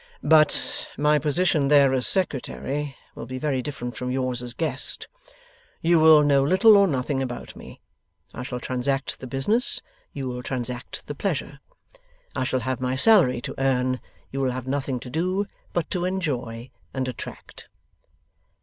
'But 0.23 0.89
my 0.97 1.19
position 1.19 1.67
there 1.67 1.93
as 1.93 2.07
Secretary, 2.07 2.97
will 3.13 3.27
be 3.27 3.37
very 3.37 3.61
different 3.61 3.95
from 3.95 4.09
yours 4.09 4.41
as 4.41 4.55
guest. 4.55 5.07
You 5.79 5.99
will 5.99 6.23
know 6.23 6.41
little 6.43 6.75
or 6.75 6.87
nothing 6.87 7.21
about 7.21 7.55
me. 7.55 7.81
I 8.33 8.41
shall 8.41 8.59
transact 8.59 9.19
the 9.19 9.27
business: 9.27 9.79
you 10.11 10.27
will 10.27 10.41
transact 10.41 11.05
the 11.05 11.13
pleasure. 11.13 11.59
I 12.35 12.45
shall 12.45 12.61
have 12.61 12.81
my 12.81 12.95
salary 12.95 13.41
to 13.41 13.53
earn; 13.59 13.99
you 14.31 14.41
will 14.41 14.49
have 14.53 14.65
nothing 14.65 14.99
to 15.01 15.09
do 15.11 15.45
but 15.71 15.87
to 15.91 16.05
enjoy 16.05 16.71
and 16.95 17.07
attract. 17.07 17.69